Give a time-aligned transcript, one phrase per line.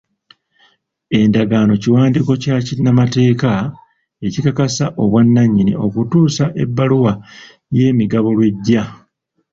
[1.19, 3.51] Endagaano kiwandiiko kya kinnamateeka
[4.25, 7.13] ekikakasa obwa nannyini okutuusa ebbaluwa
[7.77, 8.83] y'emigabo lw'ejja.